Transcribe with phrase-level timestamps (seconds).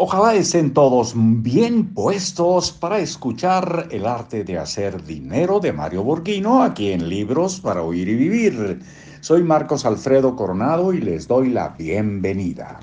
[0.00, 6.62] Ojalá estén todos bien puestos para escuchar El arte de hacer dinero de Mario Borghino
[6.62, 8.78] aquí en Libros para Oír y Vivir.
[9.20, 12.78] Soy Marcos Alfredo Coronado y les doy la bienvenida.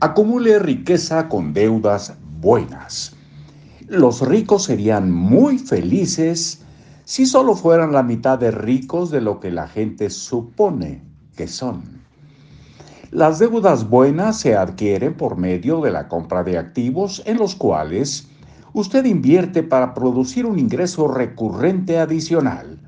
[0.00, 3.16] Acumule riqueza con deudas buenas.
[3.88, 6.62] Los ricos serían muy felices
[7.04, 11.02] si solo fueran la mitad de ricos de lo que la gente supone
[11.34, 12.01] que son.
[13.12, 18.26] Las deudas buenas se adquieren por medio de la compra de activos en los cuales
[18.72, 22.78] usted invierte para producir un ingreso recurrente adicional.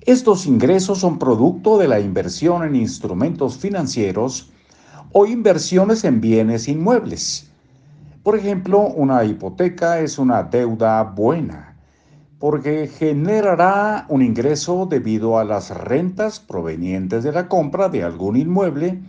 [0.00, 4.50] Estos ingresos son producto de la inversión en instrumentos financieros
[5.12, 7.50] o inversiones en bienes inmuebles.
[8.22, 11.76] Por ejemplo, una hipoteca es una deuda buena
[12.38, 19.02] porque generará un ingreso debido a las rentas provenientes de la compra de algún inmueble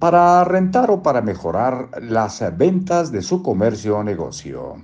[0.00, 4.76] para rentar o para mejorar las ventas de su comercio o negocio,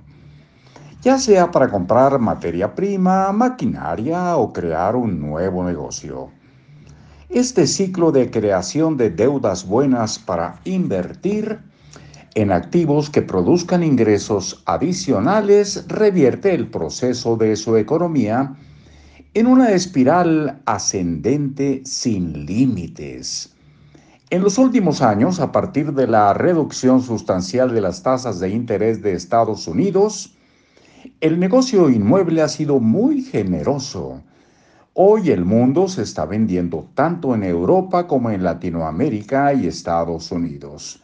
[1.01, 6.29] ya sea para comprar materia prima, maquinaria o crear un nuevo negocio.
[7.29, 11.61] Este ciclo de creación de deudas buenas para invertir
[12.35, 18.55] en activos que produzcan ingresos adicionales revierte el proceso de su economía
[19.33, 23.56] en una espiral ascendente sin límites
[24.29, 29.01] en los últimos años, a partir de la reducción sustancial de las tasas de interés
[29.01, 30.35] de Estados Unidos,
[31.21, 34.21] el negocio inmueble ha sido muy generoso.
[34.93, 41.01] Hoy el mundo se está vendiendo tanto en Europa como en Latinoamérica y Estados Unidos.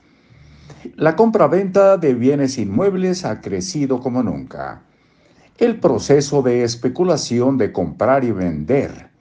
[0.95, 4.81] La compra-venta de bienes inmuebles ha crecido como nunca.
[5.57, 9.12] El proceso de especulación de comprar y vender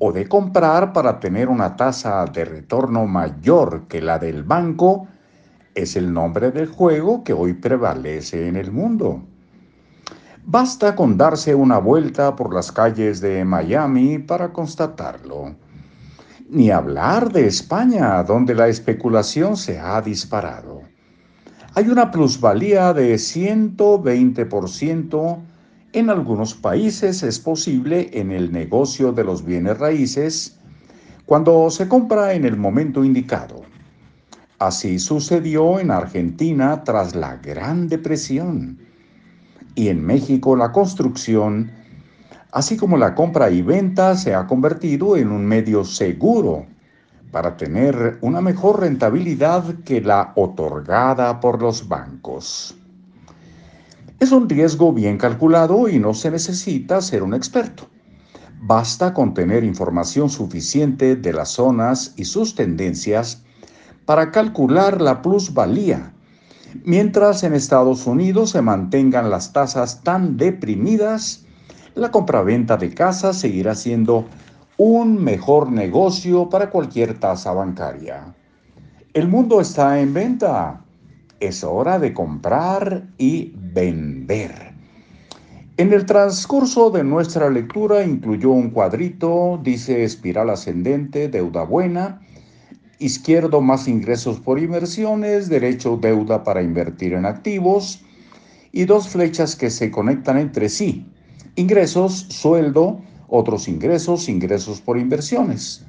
[0.00, 5.06] o de comprar para tener una tasa de retorno mayor que la del banco
[5.74, 9.22] es el nombre del juego que hoy prevalece en el mundo.
[10.46, 15.54] Basta con darse una vuelta por las calles de Miami para constatarlo.
[16.48, 20.80] Ni hablar de España, donde la especulación se ha disparado.
[21.74, 25.49] Hay una plusvalía de 120%
[25.92, 30.56] en algunos países es posible en el negocio de los bienes raíces
[31.26, 33.62] cuando se compra en el momento indicado.
[34.58, 38.78] Así sucedió en Argentina tras la Gran Depresión
[39.74, 41.70] y en México la construcción,
[42.52, 46.66] así como la compra y venta, se ha convertido en un medio seguro
[47.32, 52.79] para tener una mejor rentabilidad que la otorgada por los bancos.
[54.20, 57.88] Es un riesgo bien calculado y no se necesita ser un experto.
[58.60, 63.42] Basta con tener información suficiente de las zonas y sus tendencias
[64.04, 66.12] para calcular la plusvalía,
[66.84, 71.46] mientras en Estados Unidos se mantengan las tasas tan deprimidas,
[71.94, 74.26] la compraventa de casas seguirá siendo
[74.76, 78.34] un mejor negocio para cualquier tasa bancaria.
[79.14, 80.84] El mundo está en venta
[81.40, 84.70] es hora de comprar y vender.
[85.76, 92.20] En el transcurso de nuestra lectura incluyó un cuadrito, dice espiral ascendente, deuda buena,
[92.98, 98.02] izquierdo más ingresos por inversiones, derecho deuda para invertir en activos
[98.72, 101.06] y dos flechas que se conectan entre sí,
[101.56, 105.86] ingresos, sueldo, otros ingresos, ingresos por inversiones,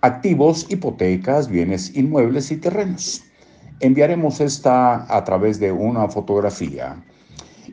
[0.00, 3.22] activos, hipotecas, bienes inmuebles y terrenos.
[3.84, 7.04] Enviaremos esta a través de una fotografía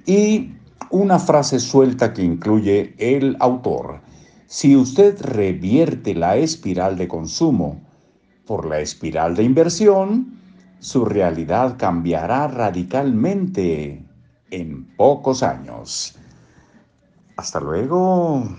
[0.06, 0.52] y
[0.90, 4.02] una frase suelta que incluye el autor.
[4.46, 7.80] Si usted revierte la espiral de consumo
[8.46, 10.38] por la espiral de inversión,
[10.80, 14.04] su realidad cambiará radicalmente
[14.50, 16.20] en pocos años.
[17.38, 18.50] Hasta luego.